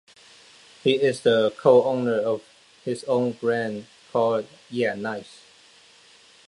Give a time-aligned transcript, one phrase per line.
[0.83, 2.41] He is the Co-Owner of
[2.83, 5.41] his own brand, called Yea.Nice.